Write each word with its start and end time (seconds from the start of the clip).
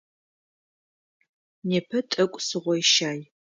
Непэ 1.69 1.97
тӏэкӏу 2.09 2.41
сыгъойщай. 2.47 3.19